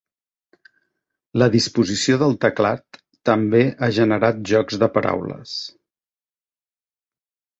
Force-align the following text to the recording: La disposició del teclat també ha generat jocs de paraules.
La 1.41 1.47
disposició 1.55 2.15
del 2.21 2.31
teclat 2.45 2.99
també 3.29 3.61
ha 3.79 3.89
generat 3.99 4.41
jocs 4.55 4.79
de 4.85 4.89
paraules. 4.95 5.53